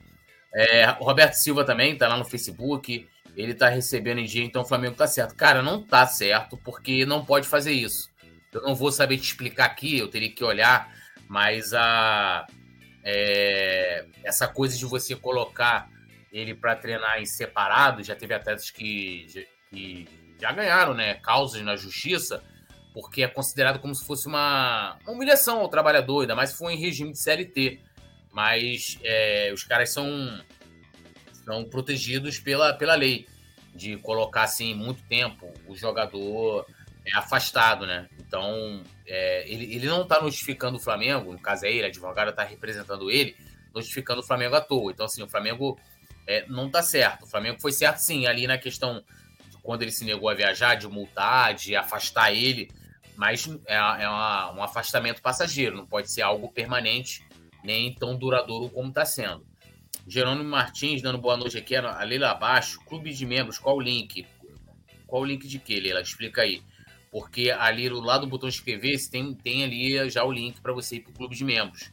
[0.54, 3.08] É, Roberto Silva também tá lá no Facebook.
[3.36, 5.34] Ele tá recebendo em dia, então o Flamengo tá certo.
[5.34, 8.10] Cara, não tá certo, porque não pode fazer isso.
[8.52, 10.92] Eu não vou saber te explicar aqui, eu teria que olhar,
[11.30, 12.46] mas a
[13.02, 15.88] é, essa coisa de você colocar
[16.30, 20.06] ele para treinar em separado, já teve atletas que, que
[20.38, 22.42] já ganharam, né, causas na justiça,
[22.92, 26.70] porque é considerado como se fosse uma, uma humilhação ao trabalhador, ainda mais se for
[26.70, 27.80] em regime de CLT
[28.32, 30.40] mas é, os caras são,
[31.44, 33.26] são protegidos pela, pela lei
[33.74, 36.66] de colocar assim muito tempo o jogador
[37.04, 38.08] é, afastado, né?
[38.18, 42.30] Então é, ele, ele não está notificando o Flamengo, no caso é ele, a advogada
[42.30, 43.36] está representando ele,
[43.74, 44.92] notificando o Flamengo à toa.
[44.92, 45.78] Então assim o Flamengo
[46.26, 47.24] é, não está certo.
[47.24, 49.02] O Flamengo foi certo sim ali na questão
[49.50, 52.70] de quando ele se negou a viajar, de multar, de afastar ele,
[53.16, 57.22] mas é, é uma, um afastamento passageiro, não pode ser algo permanente
[57.62, 59.44] nem tão duradouro como está sendo.
[60.06, 62.80] Jerônimo Martins dando boa noite aqui, ali lá abaixo.
[62.86, 64.26] Clube de membros, qual o link?
[65.06, 66.00] Qual o link de quê, Leila?
[66.00, 66.62] Explica aí.
[67.10, 70.72] Porque ali do lado do botão de inscrever tem, tem ali já o link para
[70.72, 71.92] você ir para o clube de membros.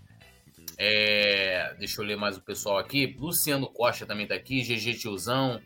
[0.78, 3.16] É, deixa eu ler mais o pessoal aqui.
[3.18, 4.62] Luciano Costa também está aqui.
[4.62, 5.60] GG Tiozão.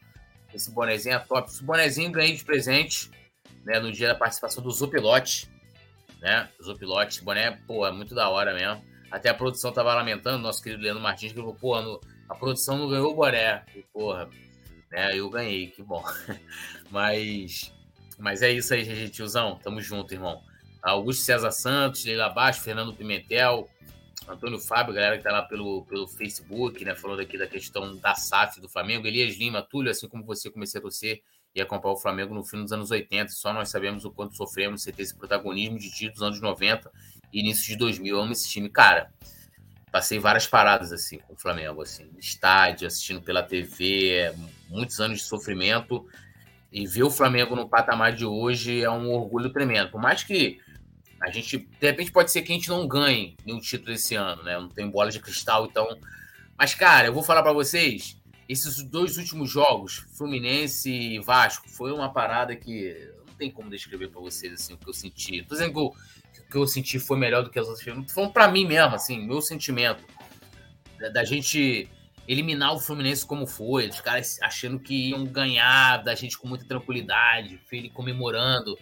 [0.54, 1.50] Esse bonezinho é top.
[1.50, 3.12] Esse bonezinho ganhei de presente
[3.66, 5.50] né, no dia da participação do Zopilote.
[6.22, 6.48] Né?
[6.64, 7.22] Zopilote.
[7.24, 8.84] Boné, pô, é muito da hora mesmo.
[9.12, 11.76] Até a produção tava lamentando, nosso querido Leandro Martins, que falou, pô,
[12.30, 13.66] a produção não ganhou o boné.
[13.76, 14.30] E, porra,
[14.90, 16.02] né, eu ganhei, que bom.
[16.90, 17.74] mas,
[18.22, 19.60] mas é isso aí, gente, tiozão.
[19.64, 20.42] Tamo junto, irmão.
[20.82, 23.68] Augusto César Santos, Leila Baixo, Fernando Pimentel,
[24.28, 28.16] Antônio Fábio, galera que tá lá pelo, pelo Facebook, né, falando aqui da questão da
[28.16, 29.08] SAF do Flamengo.
[29.08, 31.22] Elias Lima, Túlio, assim como você, comecei a torcer
[31.54, 33.32] e acompanhar o Flamengo no fim dos anos 80.
[33.32, 36.92] Só nós sabemos o quanto sofremos você ter esse protagonismo de títulos dos anos 90
[37.34, 38.16] início de 2000.
[38.16, 38.70] Eu amo esse time.
[38.70, 39.12] Cara,
[39.92, 44.34] passei várias paradas assim com o Flamengo, assim, estádio, assistindo pela TV,
[44.70, 46.08] muitos anos de sofrimento.
[46.72, 49.92] E ver o Flamengo no patamar de hoje é um orgulho tremendo.
[49.92, 50.60] Por mais que
[51.22, 54.42] a gente, de repente, pode ser que a gente não ganhe nenhum título esse ano,
[54.44, 54.58] né?
[54.58, 55.88] Não tem bola de cristal, então.
[56.58, 61.92] Mas, cara, eu vou falar para vocês: esses dois últimos jogos, Fluminense e Vasco, foi
[61.92, 65.44] uma parada que não tem como descrever para vocês assim, o que eu senti.
[65.44, 65.94] Tô dizendo que eu
[66.52, 68.12] que eu senti foi melhor do que as outras.
[68.12, 70.04] Foi para mim mesmo, assim, meu sentimento.
[71.00, 71.90] Da, da, gente
[72.28, 76.66] eliminar o Fluminense como foi, os caras achando que iam ganhar da gente com muita
[76.66, 78.78] tranquilidade, ele comemorando,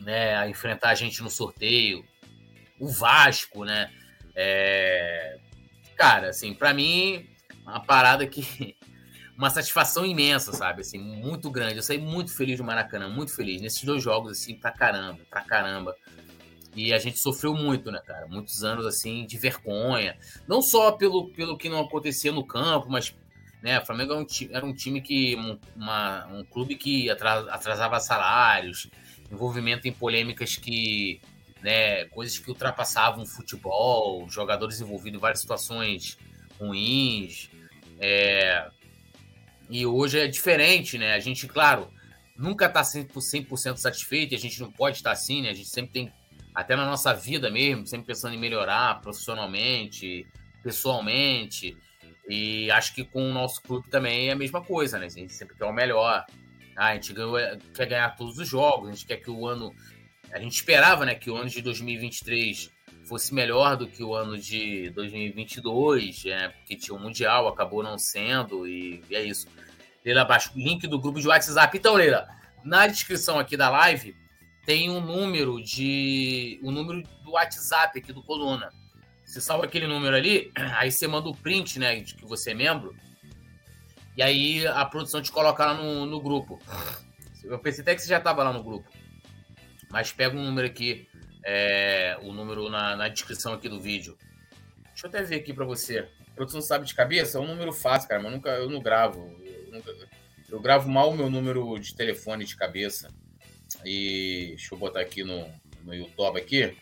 [0.00, 2.04] né, a enfrentar a gente no sorteio.
[2.78, 3.90] O Vasco, né?
[4.34, 5.38] É...
[5.96, 7.28] Cara, assim, para mim,
[7.62, 8.76] uma parada que
[9.36, 10.80] uma satisfação imensa, sabe?
[10.82, 11.76] Assim, muito grande.
[11.76, 13.60] Eu saí muito feliz do Maracanã, muito feliz.
[13.60, 15.94] Nesses dois jogos, assim, pra caramba, pra caramba.
[16.74, 18.26] E a gente sofreu muito, né, cara?
[18.28, 20.16] Muitos anos, assim, de vergonha.
[20.46, 23.14] Não só pelo, pelo que não acontecia no campo, mas,
[23.62, 25.36] né, o Flamengo era um, era um time que...
[25.74, 28.88] Uma, um clube que atrasava salários,
[29.30, 31.20] envolvimento em polêmicas que...
[31.60, 36.16] Né, coisas que ultrapassavam o futebol, jogadores envolvidos em várias situações
[36.58, 37.50] ruins.
[37.98, 38.66] É,
[39.68, 41.14] e hoje é diferente, né?
[41.14, 41.88] A gente, claro,
[42.36, 45.50] nunca está 100%, satisfeito, a gente não pode estar assim, né?
[45.50, 46.12] A gente sempre tem,
[46.54, 50.26] até na nossa vida mesmo, sempre pensando em melhorar profissionalmente,
[50.62, 51.76] pessoalmente.
[52.28, 55.06] E acho que com o nosso clube também é a mesma coisa, né?
[55.06, 56.24] A gente sempre quer o melhor.
[56.76, 57.36] Ah, a gente ganhou,
[57.74, 59.74] quer ganhar todos os jogos, a gente quer que o ano.
[60.32, 62.70] A gente esperava, né, que o ano de 2023
[63.08, 67.98] fosse melhor do que o ano de 2022, é, porque tinha o Mundial, acabou não
[67.98, 69.48] sendo, e, e é isso.
[70.04, 71.76] Leila abaixo, link do grupo de WhatsApp.
[71.76, 72.28] Então, Leila,
[72.62, 74.16] na descrição aqui da live
[74.70, 76.60] tem um número de.
[76.62, 78.72] o um número do WhatsApp aqui do Coluna.
[79.24, 82.54] Você salva aquele número ali, aí você manda o print, né, de que você é
[82.54, 82.94] membro,
[84.16, 86.60] e aí a produção te coloca lá no, no grupo.
[87.42, 88.88] Eu pensei até que você já estava lá no grupo.
[89.90, 91.08] Mas pega um número aqui
[91.44, 94.16] é, o número na, na, descrição aqui do vídeo.
[94.90, 96.08] Deixa eu até ver aqui para você.
[96.30, 97.38] A produção sabe de cabeça?
[97.38, 99.36] É um número fácil, cara, mas nunca, eu não gravo.
[99.42, 99.92] Eu, nunca,
[100.48, 103.10] eu gravo mal o meu número de telefone de cabeça.
[103.84, 105.48] E deixa eu botar aqui no,
[105.84, 106.76] no YouTube aqui.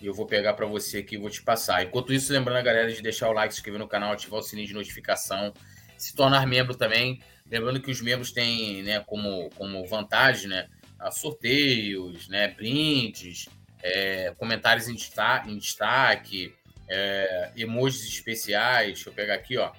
[0.00, 1.84] E eu vou pegar para você aqui e vou te passar.
[1.84, 4.42] Enquanto isso, lembrando a galera de deixar o like, se inscrever no canal, ativar o
[4.42, 5.52] sininho de notificação,
[5.96, 7.20] se tornar membro também.
[7.50, 10.68] Lembrando que os membros têm, né, como, como vantagem, né,
[11.10, 13.48] sorteios, né, brindes,
[13.82, 16.54] é, comentários em destaque, em destaque
[16.88, 18.94] é, emojis especiais.
[18.94, 19.72] Deixa eu pegar aqui, ó.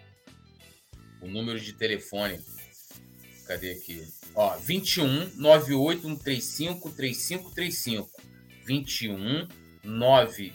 [1.21, 2.39] O número de telefone.
[3.47, 4.18] Cadê aqui?
[4.35, 8.09] Ó, 21 98 135 3535.
[8.65, 9.47] 21
[9.83, 10.53] 9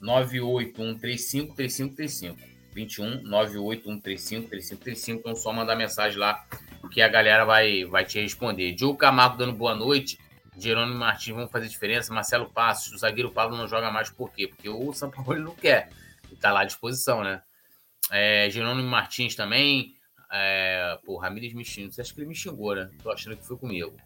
[0.00, 2.50] 98 135 3535.
[2.74, 5.20] 21 98 135 3535.
[5.20, 6.44] Então só mandar mensagem lá
[6.90, 8.72] que a galera vai, vai te responder.
[8.72, 10.18] Diogo Camargo dando boa noite.
[10.58, 12.12] Jerônimo Martins vão fazer diferença.
[12.12, 14.48] Marcelo Passos, o zagueiro Pablo não joga mais por quê?
[14.48, 15.90] Porque o São Paulo não quer.
[16.28, 17.42] Ele tá lá à disposição, né?
[18.10, 19.94] É, Jerônimo Martins também.
[20.32, 21.92] É, pô, Ramires me xingou.
[21.92, 22.90] Você acha que ele me xingou, né?
[23.02, 23.96] Tô achando que foi comigo.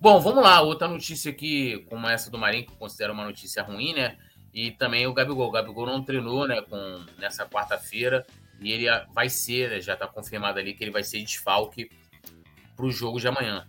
[0.00, 0.60] Bom, vamos lá.
[0.62, 4.16] Outra notícia aqui, como essa do Marinho, que considero uma notícia ruim, né?
[4.52, 5.48] E também o Gabigol.
[5.48, 6.60] O Gabigol não treinou, né?
[6.62, 8.26] Com, nessa quarta-feira.
[8.60, 11.90] E ele vai ser, né, já está confirmado ali que ele vai ser desfalque
[12.76, 13.66] para o jogo de amanhã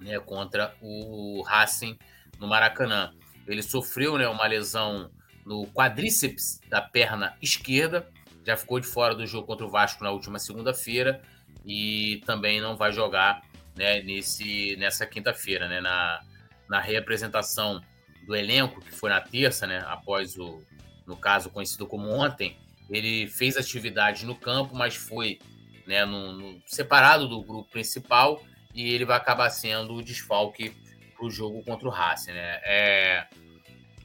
[0.00, 1.98] né, contra o Racing
[2.38, 3.12] no Maracanã.
[3.46, 5.10] Ele sofreu né, uma lesão
[5.44, 8.08] no quadríceps da perna esquerda,
[8.48, 11.20] já ficou de fora do jogo contra o Vasco na última segunda-feira
[11.66, 13.42] e também não vai jogar
[13.76, 16.22] né, nesse, nessa quinta-feira, né, na,
[16.66, 17.82] na reapresentação
[18.26, 20.62] do elenco, que foi na terça, né, após o,
[21.06, 22.56] no caso conhecido como ontem,
[22.88, 25.38] ele fez atividade no campo, mas foi
[25.86, 28.42] né, no, no, separado do grupo principal
[28.74, 30.74] e ele vai acabar sendo o desfalque
[31.14, 32.60] para o jogo contra o Racing, né?
[32.64, 33.26] É,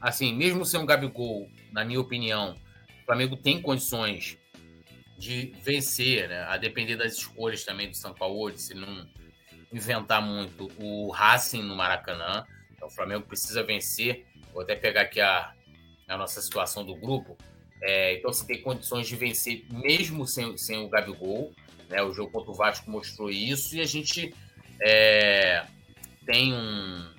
[0.02, 2.58] assim, mesmo sem um Gabigol, na minha opinião,
[3.04, 4.38] o Flamengo tem condições
[5.18, 6.44] de vencer, né?
[6.44, 9.08] A depender das escolhas também do São Paulo, se não
[9.72, 12.46] inventar muito o Racing no Maracanã.
[12.72, 14.26] Então, o Flamengo precisa vencer.
[14.54, 15.54] Vou até pegar aqui a,
[16.08, 17.38] a nossa situação do grupo.
[17.82, 21.54] É, então, você tem condições de vencer mesmo sem, sem o Gabigol.
[21.90, 22.02] Né?
[22.02, 24.34] O jogo contra o Vasco mostrou isso e a gente
[24.82, 25.66] é,
[26.26, 27.12] tem um,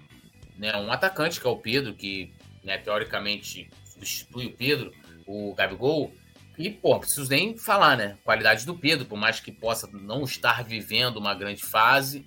[0.57, 4.93] né, um atacante que é o Pedro, que né, teoricamente substitui o Pedro,
[5.27, 6.13] o Gabigol.
[6.57, 8.17] E, pô, preciso nem falar, né?
[8.23, 12.25] Qualidade do Pedro, por mais que possa não estar vivendo uma grande fase.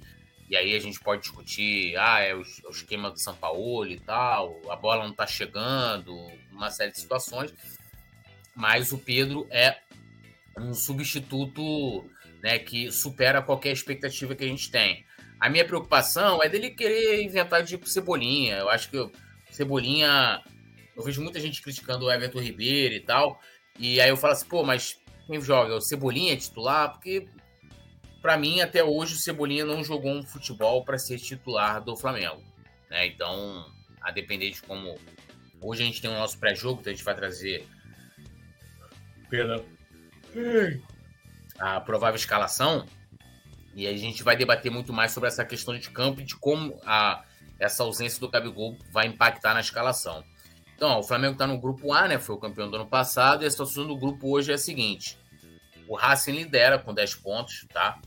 [0.49, 3.88] E aí a gente pode discutir, ah, é o, é o esquema do São Paulo
[3.88, 6.15] e tal, a bola não tá chegando,
[6.51, 7.53] uma série de situações.
[8.55, 9.77] Mas o Pedro é
[10.57, 12.10] um substituto
[12.41, 15.05] né, que supera qualquer expectativa que a gente tem.
[15.39, 18.57] A minha preocupação é dele querer inventar tipo Cebolinha.
[18.57, 19.12] Eu acho que
[19.51, 20.41] Cebolinha.
[20.97, 23.39] Eu vejo muita gente criticando o Everton Ribeiro e tal.
[23.77, 25.75] E aí eu falo assim, pô, mas quem joga?
[25.75, 26.91] O Cebolinha é titular?
[26.91, 27.27] Porque,
[28.19, 32.41] para mim, até hoje, o Cebolinha não jogou um futebol para ser titular do Flamengo.
[32.89, 33.05] Né?
[33.05, 33.63] Então,
[34.01, 34.97] a depender de como.
[35.62, 37.67] Hoje a gente tem o nosso pré-jogo, então a gente vai trazer.
[39.29, 39.63] Perdão.
[41.60, 42.88] A provável escalação.
[43.75, 46.79] E a gente vai debater muito mais sobre essa questão de campo e de como
[46.83, 47.23] a,
[47.60, 50.23] essa ausência do Gabigol vai impactar na escalação.
[50.77, 52.17] Então, ó, o Flamengo está no grupo A, né?
[52.17, 55.17] Foi o campeão do ano passado, e a situação do grupo hoje é a seguinte:
[55.89, 57.99] o Racing lidera com 10 pontos, tá?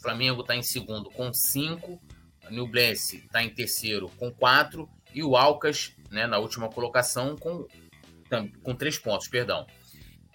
[0.00, 2.00] Flamengo está em segundo com 5,
[2.48, 7.66] o Nublense está em terceiro com 4 e o Alcas, né, na última colocação, com,
[8.62, 9.66] com 3 pontos, perdão.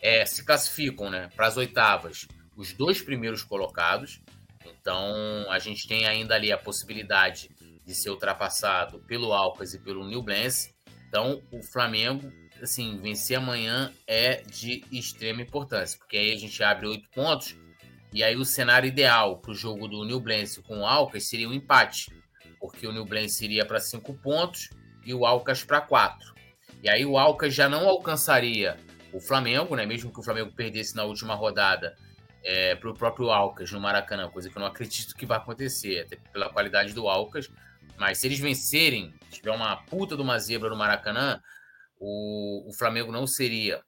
[0.02, 4.21] É, se classificam né, para as oitavas os dois primeiros colocados.
[4.65, 7.50] Então a gente tem ainda ali a possibilidade
[7.86, 10.75] de ser ultrapassado pelo Alcas e pelo Nublense.
[11.15, 12.30] Então o Flamengo,
[12.62, 17.56] assim, vencer amanhã é de extrema importância, porque aí a gente abre oito pontos
[18.12, 21.54] e aí o cenário ideal para o jogo do Nublense com o Alcas seria um
[21.54, 22.12] empate,
[22.60, 24.69] porque o Nublense iria para cinco pontos
[25.06, 26.36] e o Alcas para quatro.
[26.84, 28.75] E aí o Alcas já não alcançaria
[29.13, 29.86] o Flamengo, né?
[29.86, 31.95] Mesmo que o Flamengo perdesse na última rodada,
[32.43, 36.01] é, para o próprio Alcas no Maracanã, coisa que eu não acredito que vai acontecer,
[36.01, 37.49] até pela qualidade do Alcas.
[37.98, 41.42] Mas se eles vencerem, tiver uma puta de uma zebra no Maracanã,
[41.98, 43.82] o, o Flamengo não seria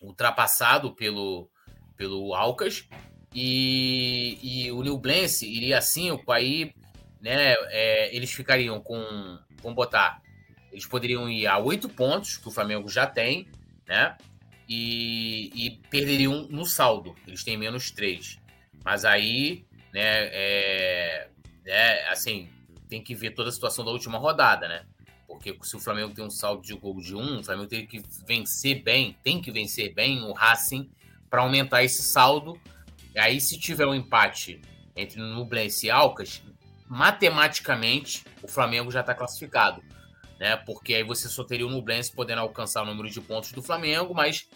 [0.00, 1.50] ultrapassado pelo,
[1.96, 2.88] pelo Alcas
[3.34, 6.74] e, e o Nublense iria a 5, aí
[7.20, 9.02] né, é, eles ficariam com,
[9.62, 10.20] vamos botar,
[10.70, 13.48] eles poderiam ir a 8 pontos, que o Flamengo já tem,
[13.86, 14.16] né?
[14.68, 17.14] e, e perderiam no saldo.
[17.26, 18.38] Eles têm menos 3.
[18.84, 21.28] Mas aí, né, é,
[21.66, 22.48] é, assim,
[22.92, 24.84] tem que ver toda a situação da última rodada, né?
[25.26, 27.86] Porque se o Flamengo tem um saldo de gol de 1, um, o Flamengo tem
[27.86, 30.90] que vencer bem, tem que vencer bem o Racing
[31.30, 32.60] para aumentar esse saldo.
[33.14, 34.60] E aí, se tiver um empate
[34.94, 36.42] entre Nublense e Alcas,
[36.86, 39.82] matematicamente o Flamengo já está classificado
[40.42, 40.56] né?
[40.56, 44.12] Porque aí você só teria o Nublense podendo alcançar o número de pontos do Flamengo,
[44.12, 44.48] mas,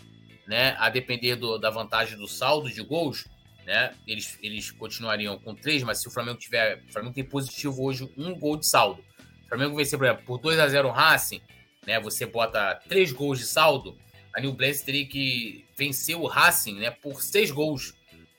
[0.44, 3.24] né, a depender do, da vantagem do saldo de gols,
[3.66, 7.82] né, eles, eles continuariam com três, mas se o Flamengo tiver, o Flamengo tem positivo
[7.82, 9.04] hoje um gol de saldo.
[9.44, 11.42] O Flamengo vencer, por exemplo, por 2 a 0 o Racing,
[11.86, 13.98] né, você bota três gols de saldo,
[14.32, 17.94] a Nublense teria que vencer o Racing, né, por seis gols.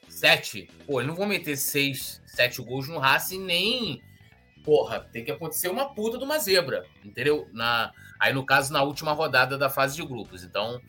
[0.07, 0.67] Sete.
[0.87, 4.01] Pô, eles não vão meter seis, sete gols no Racing nem
[4.67, 7.47] porra, tem que acontecer uma puta de uma zebra, entendeu?
[7.53, 10.43] Na, aí, no caso, na última rodada da fase de grupos.
[10.43, 10.81] Então,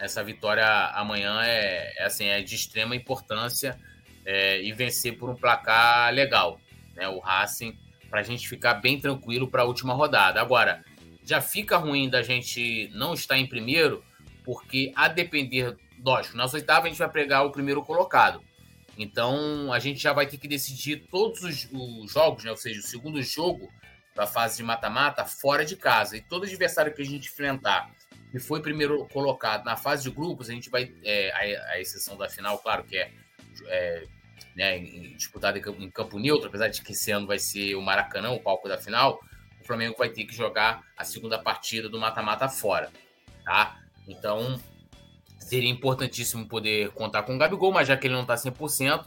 [0.00, 3.78] essa vitória amanhã é, é assim, é de extrema importância
[4.24, 6.58] é, e vencer por um placar legal,
[6.94, 7.06] né?
[7.08, 10.40] O Racing, para a gente ficar bem tranquilo para a última rodada.
[10.40, 10.82] Agora,
[11.22, 14.02] já fica ruim da gente não estar em primeiro,
[14.42, 18.42] porque a depender, lógico, nas oitavas a gente vai pregar o primeiro colocado.
[18.96, 22.50] Então a gente já vai ter que decidir todos os, os jogos, né?
[22.50, 23.70] ou seja, o segundo jogo
[24.14, 26.16] da fase de mata-mata fora de casa.
[26.16, 27.90] E todo adversário que a gente enfrentar
[28.32, 32.16] e foi primeiro colocado na fase de grupos, a gente vai, é, a, a, exceção
[32.16, 33.10] da final, claro que é,
[33.66, 34.04] é
[34.54, 34.78] né,
[35.16, 38.40] disputada em em campo neutro, apesar de que esse ano vai ser o Maracanã, o
[38.40, 39.20] palco da final,
[39.60, 42.90] o Flamengo vai ter que jogar a segunda partida do mata-mata fora,
[43.44, 43.78] tá?
[44.06, 44.60] Então,
[45.38, 49.04] seria importantíssimo poder contar com o Gabigol, mas já que ele não está 100%,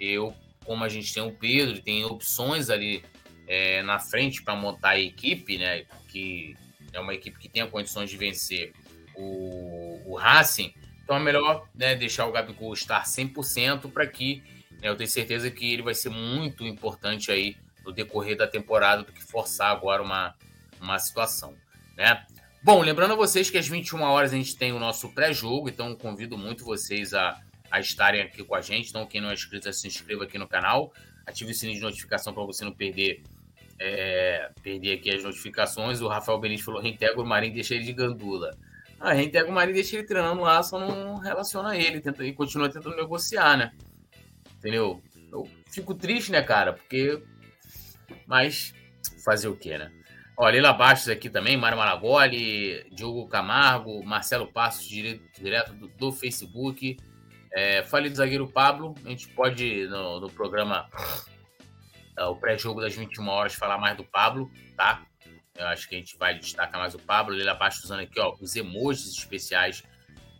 [0.00, 3.04] eu, como a gente tem o Pedro, tem opções ali
[3.46, 5.84] é, na frente para montar a equipe, né?
[6.08, 6.56] Que
[6.92, 8.72] é uma equipe que tenha condições de vencer
[9.16, 10.72] o, o Racing.
[11.02, 14.42] Então é melhor né, deixar o Gabigol estar 100% para que
[14.80, 19.02] né, eu tenho certeza que ele vai ser muito importante aí no decorrer da temporada
[19.02, 20.34] do que forçar agora uma,
[20.80, 21.54] uma situação.
[21.96, 22.24] Né?
[22.62, 25.94] Bom, lembrando a vocês que às 21 horas a gente tem o nosso pré-jogo, então
[25.96, 28.90] convido muito vocês a, a estarem aqui com a gente.
[28.90, 30.92] Então, quem não é inscrito, se inscreva aqui no canal,
[31.26, 33.22] ative o sininho de notificação para você não perder
[33.82, 36.00] é, perder aqui as notificações.
[36.00, 38.56] O Rafael Benítez falou: reintegra o Marinho, deixa ele de gandula.
[39.00, 42.70] Ah, reintegra o Marinho, deixa ele treinando lá, só não relaciona ele tenta, e continua
[42.70, 43.72] tentando negociar, né?
[44.58, 45.02] Entendeu?
[45.32, 46.72] Eu fico triste, né, cara?
[46.72, 47.20] Porque.
[48.26, 48.72] Mas
[49.24, 49.90] fazer o quê, né?
[50.36, 56.12] Olha, Leila Bastos aqui também, Mário Maragoli, Diogo Camargo, Marcelo Passos, direto, direto do, do
[56.12, 56.96] Facebook.
[57.54, 58.94] É, do zagueiro Pablo.
[59.04, 60.88] A gente pode, no, no programa,
[62.18, 65.04] o pré-jogo das 21 horas, falar mais do Pablo, tá?
[65.54, 67.34] Eu acho que a gente vai destacar mais o Pablo.
[67.34, 69.82] Leila Bastos usando aqui, ó, os emojis especiais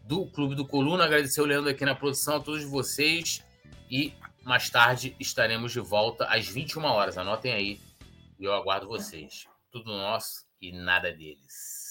[0.05, 1.05] do Clube do Coluna.
[1.05, 3.45] Agradecer o Leandro aqui na produção, a todos vocês.
[3.91, 7.19] E mais tarde estaremos de volta às 21 horas.
[7.19, 7.81] Anotem aí
[8.39, 11.82] e eu aguardo vocês tudo nosso e nada deles.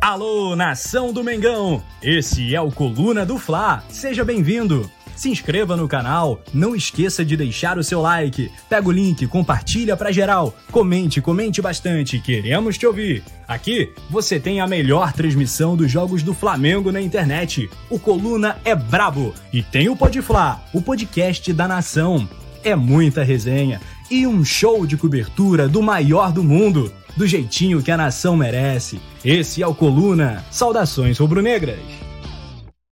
[0.00, 1.80] Alô, nação do Mengão!
[2.02, 3.84] Esse é o Coluna do Fla.
[3.88, 4.90] Seja bem-vindo.
[5.14, 8.50] Se inscreva no canal, não esqueça de deixar o seu like.
[8.68, 10.52] Pega o link, compartilha para geral.
[10.72, 13.22] Comente, comente bastante, queremos te ouvir.
[13.46, 17.70] Aqui você tem a melhor transmissão dos jogos do Flamengo na internet.
[17.88, 22.28] O Coluna é brabo e tem o Pode Fla, o podcast da nação.
[22.64, 23.80] É muita resenha
[24.12, 29.00] e um show de cobertura do maior do mundo do jeitinho que a nação merece.
[29.24, 30.44] Esse é o Coluna.
[30.50, 31.80] Saudações rubro-negras.